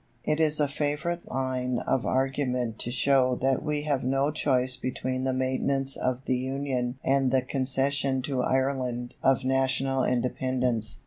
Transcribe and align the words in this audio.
It 0.23 0.39
is 0.39 0.59
a 0.59 0.67
favourite 0.67 1.29
line 1.29 1.77
of 1.77 2.07
argument 2.07 2.79
to 2.79 2.89
show 2.89 3.35
that 3.43 3.61
we 3.61 3.83
have 3.83 4.03
no 4.03 4.31
choice 4.31 4.75
between 4.75 5.25
the 5.25 5.31
maintenance 5.31 5.95
of 5.95 6.25
the 6.25 6.37
Union 6.37 6.97
and 7.03 7.29
the 7.29 7.43
concession 7.43 8.23
to 8.23 8.41
Ireland 8.41 9.13
of 9.21 9.45
national 9.45 10.03
independence. 10.03 10.97